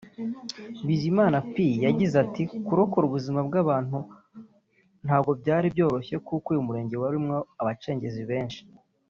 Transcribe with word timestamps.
Bizimana 0.87 1.37
Pie 1.53 1.81
yagize 1.85 2.15
ati 2.25 2.43
“Kurokora 2.65 3.03
ubuzima 3.07 3.39
bw’aba 3.47 3.69
bantu 3.71 3.99
ntabwo 5.05 5.31
byari 5.41 5.67
byoroshye 5.73 6.15
kuko 6.27 6.47
uyu 6.51 6.65
murenge 6.67 6.95
warimo 7.03 7.35
abacengezi 7.61 8.23
benshi 8.31 8.61